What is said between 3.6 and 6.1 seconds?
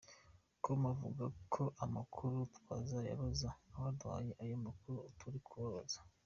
abaduhaye ayo makuru turi kubabaza.